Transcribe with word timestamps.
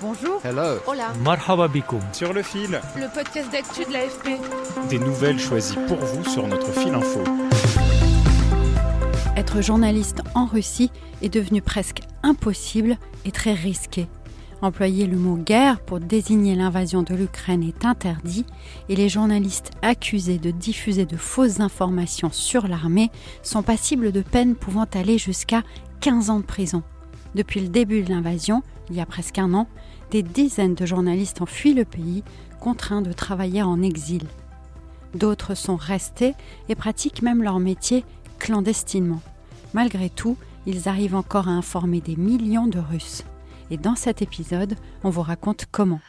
Bonjour. 0.00 0.40
Hello. 0.44 0.78
Hola. 0.86 1.12
Marhaba 1.24 1.66
bikoum. 1.68 2.00
Sur 2.12 2.32
le 2.32 2.42
fil, 2.42 2.80
Le 2.96 3.12
podcast 3.12 3.50
d'actu 3.50 3.84
de 3.84 3.92
l'AFP. 3.92 4.38
des 4.88 4.98
nouvelles 4.98 5.38
choisies 5.40 5.76
pour 5.88 5.96
vous 5.98 6.24
sur 6.24 6.46
notre 6.46 6.70
fil 6.72 6.94
info. 6.94 7.20
Être 9.36 9.60
journaliste 9.60 10.20
en 10.34 10.46
Russie 10.46 10.90
est 11.22 11.28
devenu 11.28 11.62
presque 11.62 12.00
impossible 12.22 12.96
et 13.24 13.32
très 13.32 13.54
risqué. 13.54 14.06
Employer 14.60 15.06
le 15.06 15.16
mot 15.16 15.36
guerre 15.36 15.80
pour 15.80 16.00
désigner 16.00 16.54
l'invasion 16.56 17.02
de 17.02 17.14
l'Ukraine 17.14 17.62
est 17.62 17.84
interdit 17.84 18.44
et 18.88 18.96
les 18.96 19.08
journalistes 19.08 19.70
accusés 19.82 20.38
de 20.38 20.50
diffuser 20.50 21.06
de 21.06 21.16
fausses 21.16 21.60
informations 21.60 22.30
sur 22.32 22.66
l'armée 22.66 23.10
sont 23.42 23.62
passibles 23.62 24.10
de 24.10 24.20
peines 24.22 24.56
pouvant 24.56 24.86
aller 24.94 25.16
jusqu'à 25.18 25.62
15 26.00 26.30
ans 26.30 26.40
de 26.40 26.44
prison. 26.44 26.82
Depuis 27.34 27.60
le 27.60 27.68
début 27.68 28.02
de 28.02 28.10
l'invasion, 28.10 28.62
il 28.90 28.96
y 28.96 29.00
a 29.00 29.06
presque 29.06 29.38
un 29.38 29.54
an, 29.54 29.66
des 30.10 30.22
dizaines 30.22 30.74
de 30.74 30.86
journalistes 30.86 31.40
ont 31.40 31.46
fui 31.46 31.74
le 31.74 31.84
pays, 31.84 32.22
contraints 32.60 33.02
de 33.02 33.12
travailler 33.12 33.62
en 33.62 33.82
exil. 33.82 34.24
D'autres 35.14 35.54
sont 35.54 35.76
restés 35.76 36.34
et 36.68 36.74
pratiquent 36.74 37.22
même 37.22 37.42
leur 37.42 37.58
métier 37.58 38.04
clandestinement. 38.38 39.20
Malgré 39.74 40.10
tout, 40.10 40.36
ils 40.66 40.88
arrivent 40.88 41.14
encore 41.14 41.48
à 41.48 41.52
informer 41.52 42.00
des 42.00 42.16
millions 42.16 42.66
de 42.66 42.78
Russes. 42.78 43.24
Et 43.70 43.76
dans 43.76 43.96
cet 43.96 44.22
épisode, 44.22 44.76
on 45.04 45.10
vous 45.10 45.22
raconte 45.22 45.66
comment. 45.70 46.00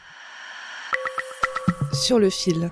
Sur 1.92 2.18
le 2.18 2.30
fil. 2.30 2.70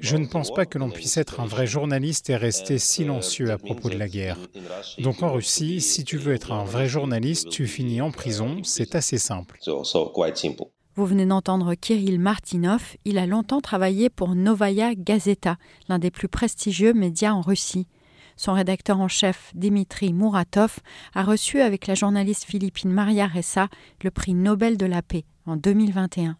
Je 0.00 0.16
ne 0.16 0.26
pense 0.26 0.52
pas 0.52 0.66
que 0.66 0.78
l'on 0.78 0.90
puisse 0.90 1.16
être 1.16 1.40
un 1.40 1.46
vrai 1.46 1.66
journaliste 1.66 2.30
et 2.30 2.36
rester 2.36 2.78
silencieux 2.78 3.50
à 3.50 3.58
propos 3.58 3.88
de 3.88 3.96
la 3.96 4.08
guerre. 4.08 4.38
Donc 4.98 5.22
en 5.22 5.32
Russie, 5.32 5.80
si 5.80 6.04
tu 6.04 6.16
veux 6.16 6.34
être 6.34 6.52
un 6.52 6.64
vrai 6.64 6.88
journaliste, 6.88 7.48
tu 7.50 7.66
finis 7.66 8.00
en 8.00 8.10
prison, 8.10 8.62
c'est 8.64 8.94
assez 8.94 9.18
simple. 9.18 9.58
Vous 10.96 11.06
venez 11.06 11.24
d'entendre 11.24 11.74
Kirill 11.74 12.18
Martinov. 12.18 12.96
Il 13.04 13.16
a 13.16 13.26
longtemps 13.26 13.60
travaillé 13.60 14.10
pour 14.10 14.34
Novaya 14.34 14.94
Gazeta, 14.94 15.56
l'un 15.88 15.98
des 15.98 16.10
plus 16.10 16.28
prestigieux 16.28 16.92
médias 16.92 17.32
en 17.32 17.40
Russie. 17.40 17.86
Son 18.36 18.54
rédacteur 18.54 18.98
en 19.00 19.08
chef, 19.08 19.52
Dimitri 19.54 20.12
Muratov, 20.12 20.78
a 21.14 21.22
reçu 21.22 21.60
avec 21.60 21.86
la 21.86 21.94
journaliste 21.94 22.44
philippine 22.44 22.90
Maria 22.90 23.26
Ressa 23.26 23.68
le 24.02 24.10
prix 24.10 24.34
Nobel 24.34 24.76
de 24.76 24.86
la 24.86 25.02
paix 25.02 25.24
en 25.46 25.56
2021. 25.56 26.36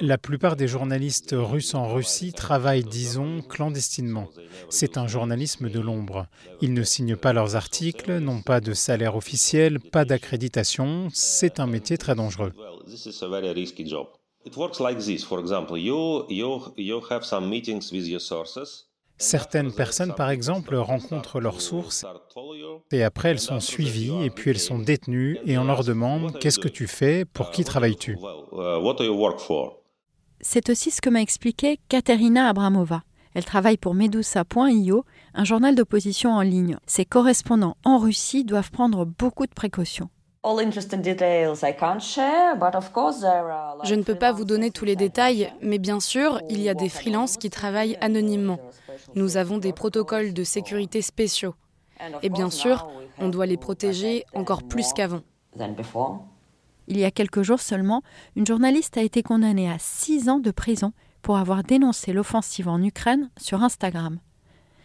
La 0.00 0.18
plupart 0.18 0.56
des 0.56 0.68
journalistes 0.68 1.34
russes 1.36 1.74
en 1.74 1.92
Russie 1.92 2.32
travaillent, 2.32 2.84
disons, 2.84 3.42
clandestinement. 3.42 4.28
C'est 4.68 4.96
un 4.96 5.08
journalisme 5.08 5.68
de 5.68 5.80
l'ombre. 5.80 6.26
Ils 6.60 6.72
ne 6.72 6.82
signent 6.82 7.16
pas 7.16 7.32
leurs 7.32 7.56
articles, 7.56 8.18
n'ont 8.18 8.42
pas 8.42 8.60
de 8.60 8.72
salaire 8.72 9.16
officiel, 9.16 9.80
pas 9.80 10.04
d'accréditation. 10.04 11.08
C'est 11.12 11.58
un 11.58 11.66
métier 11.66 11.98
très 11.98 12.14
dangereux. 12.14 12.52
Certaines 19.16 19.72
personnes, 19.72 20.14
par 20.14 20.30
exemple, 20.30 20.74
rencontrent 20.74 21.40
leurs 21.40 21.60
sources 21.60 22.04
et 22.90 23.02
après 23.02 23.30
elles 23.30 23.38
sont 23.38 23.60
suivies 23.60 24.24
et 24.24 24.30
puis 24.30 24.50
elles 24.50 24.58
sont 24.58 24.78
détenues 24.78 25.38
et 25.44 25.56
on 25.56 25.64
leur 25.64 25.84
demande 25.84 26.38
qu'est-ce 26.38 26.58
que 26.58 26.68
tu 26.68 26.86
fais, 26.86 27.24
pour 27.24 27.50
qui 27.50 27.64
travailles-tu 27.64 28.18
C'est 30.40 30.68
aussi 30.68 30.90
ce 30.90 31.00
que 31.00 31.10
m'a 31.10 31.22
expliqué 31.22 31.78
Katerina 31.88 32.48
Abramova. 32.48 33.02
Elle 33.34 33.44
travaille 33.44 33.76
pour 33.76 33.94
Medusa.io, 33.94 35.04
un 35.34 35.44
journal 35.44 35.74
d'opposition 35.74 36.32
en 36.32 36.42
ligne. 36.42 36.76
Ses 36.86 37.04
correspondants 37.04 37.76
en 37.84 37.98
Russie 37.98 38.44
doivent 38.44 38.70
prendre 38.70 39.04
beaucoup 39.04 39.46
de 39.46 39.54
précautions. 39.54 40.08
Je 43.84 43.94
ne 43.94 44.02
peux 44.02 44.14
pas 44.14 44.32
vous 44.32 44.44
donner 44.44 44.70
tous 44.70 44.84
les 44.84 44.96
détails, 44.96 45.50
mais 45.62 45.78
bien 45.78 46.00
sûr, 46.00 46.40
il 46.50 46.60
y 46.60 46.68
a 46.68 46.74
des 46.74 46.90
freelances 46.90 47.36
qui 47.38 47.48
travaillent 47.50 47.96
anonymement. 48.00 48.58
Nous 49.14 49.36
avons 49.36 49.58
des 49.58 49.72
protocoles 49.72 50.34
de 50.34 50.44
sécurité 50.44 51.00
spéciaux. 51.02 51.54
Et 52.22 52.28
bien 52.28 52.50
sûr, 52.50 52.86
on 53.18 53.28
doit 53.28 53.46
les 53.46 53.56
protéger 53.56 54.24
encore 54.34 54.62
plus 54.62 54.92
qu'avant. 54.92 55.22
Il 56.86 56.98
y 56.98 57.04
a 57.04 57.10
quelques 57.10 57.42
jours 57.42 57.60
seulement, 57.60 58.02
une 58.36 58.46
journaliste 58.46 58.98
a 58.98 59.02
été 59.02 59.22
condamnée 59.22 59.70
à 59.70 59.78
six 59.78 60.28
ans 60.28 60.40
de 60.40 60.50
prison 60.50 60.92
pour 61.22 61.38
avoir 61.38 61.62
dénoncé 61.62 62.12
l'offensive 62.12 62.68
en 62.68 62.82
Ukraine 62.82 63.30
sur 63.38 63.62
Instagram. 63.62 64.18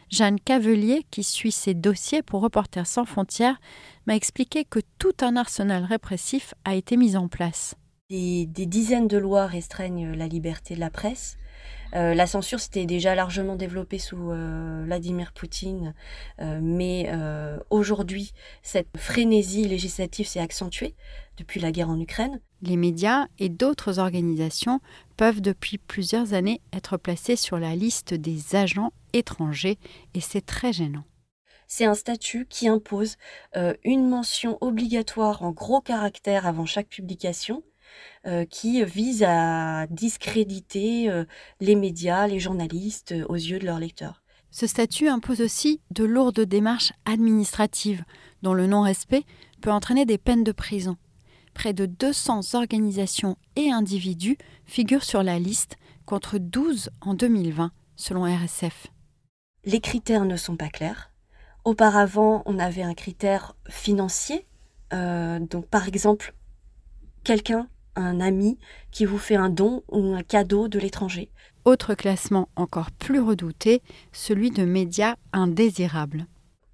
Jeanne 0.10 0.40
Cavelier, 0.40 1.06
qui 1.12 1.24
suit 1.24 1.52
ces 1.52 1.74
dossiers 1.74 2.22
pour 2.22 2.42
Reporters 2.42 2.88
sans 2.88 3.06
frontières, 3.06 3.60
m'a 4.08 4.16
expliqué 4.16 4.66
que 4.66 4.80
tout 4.98 5.14
un 5.22 5.36
arsenal 5.36 5.84
répressif 5.84 6.54
a 6.66 6.76
été 6.76 6.98
mis 6.98 7.16
en 7.16 7.28
place. 7.28 7.76
Des, 8.10 8.48
des 8.48 8.66
dizaines 8.66 9.08
de 9.08 9.18
lois 9.18 9.46
restreignent 9.46 10.14
la 10.14 10.28
liberté 10.28 10.74
de 10.74 10.80
la 10.80 10.90
presse. 10.90 11.38
Euh, 11.96 12.14
la 12.14 12.28
censure 12.28 12.60
s'était 12.60 12.86
déjà 12.86 13.16
largement 13.16 13.56
développée 13.56 14.00
sous 14.00 14.32
euh, 14.32 14.84
Vladimir 14.86 15.32
Poutine, 15.32 15.94
euh, 16.40 16.60
mais 16.62 17.10
aujourd'hui, 17.70 18.34
cette 18.62 18.88
frénésie 18.98 19.68
législative 19.68 20.28
s'est 20.28 20.40
accentuée 20.40 20.96
depuis 21.38 21.60
la 21.60 21.72
guerre 21.72 21.90
en 21.90 22.00
Ukraine. 22.00 22.40
Les 22.62 22.78
médias 22.78 23.28
et 23.40 23.50
d'autres 23.50 24.00
organisations 24.00 24.82
peuvent 25.18 25.42
depuis 25.42 25.78
plusieurs 25.78 26.34
années 26.34 26.62
être 26.74 26.98
placés 26.98 27.36
sur 27.36 27.58
la 27.58 27.76
liste 27.76 28.14
des 28.14 28.56
agents 28.56 28.92
étrangers 29.14 29.78
et 30.14 30.22
c'est 30.22 30.46
très 30.46 30.74
gênant. 30.74 31.04
C'est 31.68 31.86
un 31.86 31.94
statut 31.94 32.48
qui 32.48 32.68
impose 32.68 33.18
euh, 33.56 33.76
une 33.84 34.10
mention 34.10 34.58
obligatoire 34.60 35.44
en 35.44 35.52
gros 35.52 35.82
caractères 35.82 36.48
avant 36.48 36.66
chaque 36.66 36.90
publication 36.90 37.64
euh, 38.26 38.46
qui 38.46 38.84
vise 38.84 39.24
à 39.24 39.86
discréditer 39.88 41.10
euh, 41.10 41.26
les 41.60 41.76
médias, 41.76 42.28
les 42.28 42.40
journalistes 42.40 43.14
aux 43.30 43.36
yeux 43.36 43.60
de 43.60 43.66
leurs 43.66 43.80
lecteurs. 43.80 44.24
Ce 44.52 44.66
statut 44.66 45.08
impose 45.08 45.42
aussi 45.42 45.80
de 45.92 46.04
lourdes 46.04 46.40
démarches 46.40 46.92
administratives 47.06 48.04
dont 48.42 48.54
le 48.54 48.66
non-respect 48.66 49.24
peut 49.62 49.72
entraîner 49.72 50.06
des 50.06 50.18
peines 50.18 50.44
de 50.44 50.52
prison. 50.52 50.98
Près 51.54 51.74
de 51.74 51.86
200 51.86 52.56
organisations 52.56 53.38
et 53.56 53.72
individus 53.72 54.38
figurent 54.66 55.04
sur 55.04 55.22
la 55.22 55.38
liste 55.38 55.76
contre 56.06 56.40
12 56.40 56.90
en 57.02 57.14
2020 57.14 57.72
selon 57.96 58.24
RSF. 58.24 58.88
Les 59.72 59.82
critères 59.82 60.26
ne 60.26 60.36
sont 60.36 60.56
pas 60.56 60.70
clairs. 60.70 61.12
Auparavant, 61.64 62.42
on 62.48 62.58
avait 62.58 62.82
un 62.82 62.96
critère 62.96 63.56
financier. 63.70 64.48
Euh, 64.94 65.38
donc, 65.38 65.68
par 65.68 65.88
exemple, 65.88 66.34
quelqu'un, 67.24 67.68
un 67.96 68.20
ami, 68.20 68.58
qui 68.90 69.06
vous 69.06 69.20
fait 69.20 69.36
un 69.36 69.52
don 69.52 69.84
ou 69.88 70.16
un 70.16 70.24
cadeau 70.24 70.70
de 70.70 70.80
l'étranger. 70.80 71.30
Autre 71.66 71.94
classement 71.94 72.50
encore 72.56 72.90
plus 72.90 73.20
redouté, 73.20 73.84
celui 74.12 74.50
de 74.50 74.66
médias 74.66 75.18
indésirables. 75.34 76.26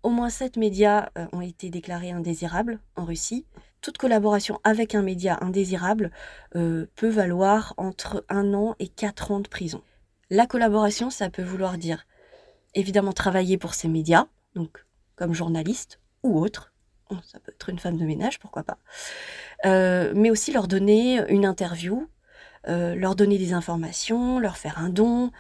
Au 0.02 0.10
moins 0.10 0.30
sept 0.30 0.56
médias 0.56 1.10
euh, 1.18 1.26
ont 1.34 1.42
été 1.42 1.70
déclarés 1.70 2.12
indésirables 2.12 2.80
en 2.96 3.04
Russie. 3.04 3.46
Toute 3.82 3.98
collaboration 3.98 4.62
avec 4.64 4.96
un 4.96 5.02
média 5.02 5.38
indésirable 5.42 6.12
euh, 6.56 6.86
peut 6.96 7.10
valoir 7.10 7.74
entre 7.76 8.24
un 8.30 8.54
an 8.54 8.74
et 8.80 8.88
quatre 8.88 9.32
ans 9.32 9.42
de 9.42 9.50
prison. 9.50 9.82
La 10.30 10.48
collaboration, 10.48 11.10
ça 11.10 11.30
peut 11.30 11.44
vouloir 11.44 11.78
dire 11.78 12.06
évidemment 12.76 13.14
travailler 13.14 13.58
pour 13.58 13.74
ces 13.74 13.88
médias, 13.88 14.28
donc 14.54 14.86
comme 15.16 15.34
journaliste 15.34 16.00
ou 16.24 16.40
autre. 16.40 16.74
Ça 17.24 17.40
peut 17.40 17.52
être 17.52 17.70
une 17.70 17.80
femme 17.80 17.98
de 17.98 18.06
ménage, 18.06 18.40
pourquoi 18.40 18.64
pas. 18.64 18.78
Euh, 19.66 20.12
mais 20.16 20.32
aussi 20.32 20.52
leur 20.52 20.68
donner 20.68 21.22
une 21.30 21.46
interview, 21.46 22.08
euh, 22.68 22.96
leur 22.96 23.16
donner 23.16 23.38
des 23.38 23.54
informations, 23.54 24.40
leur 24.40 24.58
faire 24.58 24.80
un 24.80 24.90
don. 24.90 25.32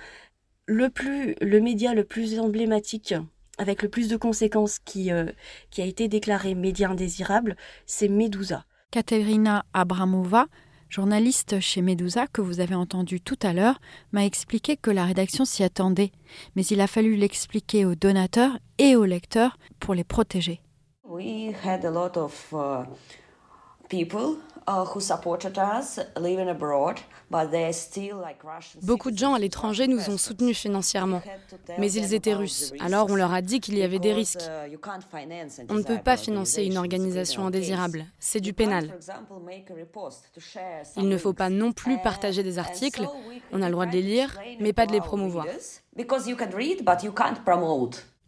Le, 0.68 0.90
plus, 0.90 1.36
le 1.42 1.60
média 1.60 1.94
le 1.94 2.04
plus 2.04 2.40
emblématique, 2.40 3.16
avec 3.58 3.82
le 3.82 3.90
plus 3.90 4.10
de 4.10 4.18
conséquences, 4.18 4.80
qui, 4.80 5.12
euh, 5.12 5.26
qui 5.72 5.82
a 5.82 5.86
été 5.86 6.08
déclaré 6.08 6.54
média 6.56 6.90
indésirable, 6.90 7.56
c'est 7.86 8.10
Medusa. 8.10 8.66
Katerina 8.92 9.66
Abramova, 9.74 10.48
journaliste 10.96 11.60
chez 11.60 11.82
Medusa 11.82 12.26
que 12.26 12.40
vous 12.40 12.62
avez 12.62 12.74
entendu 12.74 13.20
tout 13.20 13.38
à 13.42 13.52
l'heure, 13.52 13.82
m'a 14.14 14.24
expliqué 14.24 14.78
que 14.78 14.92
la 14.92 15.04
rédaction 15.04 15.44
s'y 15.44 15.62
attendait, 15.62 16.14
mais 16.56 16.66
il 16.68 16.80
a 16.80 16.88
fallu 16.88 17.18
l'expliquer 17.18 17.84
aux 17.84 17.96
donateurs 17.96 18.58
et 18.78 18.96
aux 18.96 19.04
lecteurs 19.04 19.58
pour 19.82 19.94
les 19.94 20.06
protéger. 20.06 20.62
Uh, 21.04 21.52
Beaucoup 28.82 29.12
de 29.12 29.18
gens 29.18 29.34
à 29.36 29.40
l'étranger 29.40 29.88
nous 29.88 30.10
ont 30.10 30.18
soutenus 30.18 30.58
financièrement, 30.58 31.22
mais 31.78 31.92
ils 31.92 32.14
étaient 32.14 32.34
russes. 32.34 32.74
Alors 32.80 33.08
on 33.10 33.16
leur 33.16 33.34
a 33.34 33.42
dit 33.42 33.60
qu'il 33.60 33.78
y 33.78 33.84
avait 33.84 34.00
des 34.00 34.14
risques. 34.14 34.50
On 35.70 35.76
ne 35.76 35.84
peut 35.84 36.00
pas 36.00 36.18
financer 36.18 36.64
une 36.64 36.78
organisation 36.78 37.46
indésirable. 37.46 38.06
C'est 38.20 38.42
du 38.42 38.54
pénal. 38.54 38.98
Il 40.98 41.10
ne 41.10 41.18
faut 41.18 41.34
pas 41.34 41.50
non 41.50 41.72
plus 41.72 42.00
partager 42.00 42.42
des 42.42 42.58
articles. 42.58 43.08
On 43.52 43.62
a 43.62 43.68
le 43.68 43.72
droit 43.72 43.86
de 43.86 43.92
les 43.92 44.02
lire, 44.02 44.40
mais 44.60 44.74
pas 44.74 44.88
de 44.88 44.94
les 44.94 45.02
promouvoir. 45.02 45.46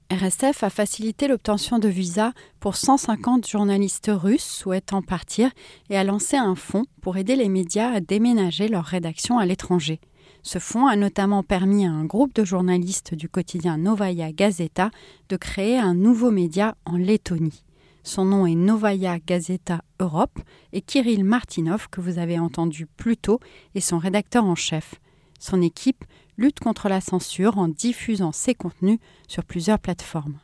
RSF 0.09 0.63
a 0.63 0.69
facilité 0.69 1.27
l'obtention 1.27 1.79
de 1.79 1.89
visas 1.89 2.31
pour 2.61 2.77
150 2.77 3.45
journalistes 3.45 4.09
russes 4.13 4.47
souhaitant 4.47 5.01
partir 5.01 5.51
et 5.89 5.97
a 5.97 6.03
lancé 6.05 6.37
un 6.37 6.55
fonds 6.55 6.85
pour 7.01 7.17
aider 7.17 7.35
les 7.35 7.49
médias 7.49 7.91
à 7.91 7.99
déménager 7.99 8.69
leur 8.69 8.85
rédaction 8.85 9.37
à 9.37 9.45
l'étranger. 9.45 9.99
Ce 10.43 10.59
fonds 10.59 10.87
a 10.87 10.95
notamment 10.95 11.43
permis 11.43 11.85
à 11.85 11.91
un 11.91 12.05
groupe 12.05 12.33
de 12.33 12.45
journalistes 12.45 13.15
du 13.15 13.27
quotidien 13.27 13.77
Novaya 13.77 14.31
Gazeta 14.31 14.91
de 15.27 15.35
créer 15.35 15.77
un 15.77 15.93
nouveau 15.93 16.31
média 16.31 16.75
en 16.85 16.95
Lettonie. 16.95 17.65
Son 18.03 18.23
nom 18.23 18.45
est 18.45 18.55
Novaya 18.55 19.19
Gazeta 19.19 19.81
Europe 19.99 20.39
et 20.71 20.79
Kirill 20.79 21.25
Martinov, 21.25 21.89
que 21.89 21.99
vous 21.99 22.17
avez 22.17 22.39
entendu 22.39 22.85
plus 22.85 23.17
tôt, 23.17 23.41
est 23.75 23.81
son 23.81 23.97
rédacteur 23.97 24.45
en 24.45 24.55
chef. 24.55 24.95
Son 25.37 25.61
équipe 25.61 26.05
lutte 26.37 26.59
contre 26.59 26.87
la 26.87 27.01
censure 27.01 27.57
en 27.57 27.67
diffusant 27.67 28.31
ses 28.31 28.53
contenus 28.53 28.99
sur 29.27 29.43
plusieurs 29.43 29.79
plateformes. 29.79 30.39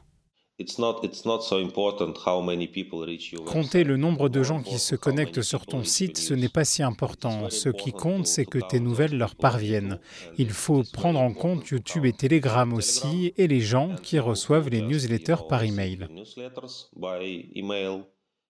Compter 3.45 3.84
le 3.84 3.98
nombre 3.98 4.30
de 4.30 4.44
gens 4.44 4.62
qui 4.62 4.78
se 4.78 4.95
connectent 4.95 5.42
sur 5.42 5.66
ton 5.66 5.84
site, 5.84 6.18
ce 6.18 6.34
n'est 6.34 6.50
pas 6.50 6.63
si 6.63 6.84
important. 6.84 7.50
Ce 7.50 7.69
qui 7.69 7.92
compte, 7.92 8.28
c'est 8.28 8.45
que 8.45 8.60
tes 8.60 8.80
nouvelles 8.80 9.18
leur 9.18 9.36
parviennent. 9.36 10.00
Il 10.38 10.51
faut 10.51 10.84
prendre 10.94 11.19
en 11.19 11.34
compte 11.34 11.68
YouTube 11.68 12.06
et 12.06 12.13
Telegram 12.13 12.72
aussi, 12.74 13.34
et 13.38 13.48
les 13.48 13.62
gens 13.62 13.96
qui 14.01 14.19
reçoivent 14.19 14.69
les 14.69 14.81
newsletters 14.81 15.48
par 15.50 15.63
email. 15.63 16.07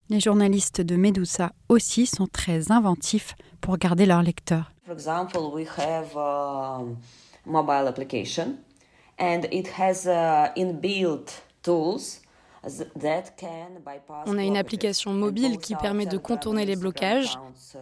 Les 0.10 0.20
journalistes 0.20 0.82
de 0.82 0.96
Medusa 0.98 1.54
aussi 1.70 2.06
sont 2.06 2.28
très 2.28 2.72
inventifs 2.72 3.36
pour 3.62 3.78
garder 3.78 4.06
leurs 4.06 4.24
lecteurs 4.24 4.74
mobile 7.46 7.88
application 7.88 8.58
and 9.20 9.46
it 9.52 9.68
has 9.80 10.06
uh, 10.06 10.50
inbuilt 10.56 11.44
tools 11.62 12.24
on 14.26 14.38
a 14.38 14.44
une 14.44 14.56
application 14.56 15.14
mobile 15.14 15.58
qui 15.58 15.76
permet 15.76 16.06
de 16.06 16.18
contourner 16.18 16.66
les 16.66 16.78
blocages. 16.78 17.38
Uh, 17.76 17.78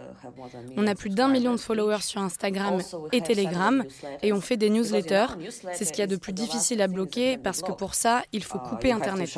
on 0.76 0.88
a 0.88 0.96
plus 0.96 1.12
d'un 1.12 1.28
million 1.28 1.52
de 1.52 1.60
followers 1.60 2.02
sur 2.02 2.22
Instagram 2.22 2.82
et 3.12 3.22
Telegram 3.22 3.84
et 4.24 4.34
on 4.34 4.42
fait 4.42 4.58
des 4.58 4.70
newsletters. 4.70 5.28
C'est 5.74 5.86
ce 5.86 5.92
qu'il 5.92 6.00
y 6.00 6.04
a 6.04 6.08
de 6.08 6.16
plus 6.16 6.34
difficile 6.34 6.82
à 6.82 6.88
bloquer 6.88 7.38
parce 7.38 7.62
que 7.62 7.72
pour 7.72 7.94
ça, 7.94 8.24
il 8.32 8.44
faut 8.44 8.58
uh, 8.58 8.70
couper 8.70 8.92
Internet. 8.92 9.30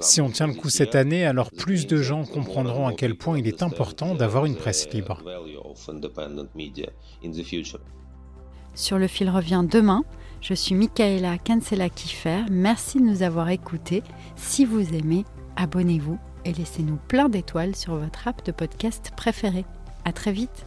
Si 0.00 0.20
on 0.20 0.30
tient 0.30 0.46
le 0.46 0.54
coup 0.54 0.68
cette 0.68 0.94
année, 0.94 1.24
alors 1.24 1.50
plus 1.50 1.86
de 1.86 1.96
gens 2.02 2.24
comprendront 2.24 2.86
à 2.86 2.92
quel 2.92 3.16
point 3.16 3.38
il 3.38 3.46
est 3.46 3.62
important 3.62 4.14
d'avoir 4.14 4.44
une 4.44 4.56
presse 4.56 4.90
libre. 4.92 5.22
Sur 8.74 8.98
le 8.98 9.06
fil 9.06 9.30
revient 9.30 9.64
demain. 9.68 10.04
Je 10.40 10.54
suis 10.54 10.74
Michaela 10.74 11.38
Kansela-Kiffer. 11.38 12.44
Merci 12.50 12.98
de 12.98 13.04
nous 13.04 13.22
avoir 13.22 13.48
écoutés. 13.48 14.02
Si 14.36 14.64
vous 14.64 14.94
aimez, 14.94 15.24
abonnez-vous 15.56 16.18
et 16.44 16.52
laissez-nous 16.52 16.98
plein 17.08 17.28
d'étoiles 17.28 17.76
sur 17.76 17.94
votre 17.96 18.28
app 18.28 18.44
de 18.44 18.52
podcast 18.52 19.12
préféré. 19.16 19.64
À 20.04 20.12
très 20.12 20.32
vite. 20.32 20.66